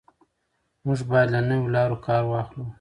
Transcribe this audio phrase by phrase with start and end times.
[0.85, 2.65] موږ باید له نویو لارو کار واخلو.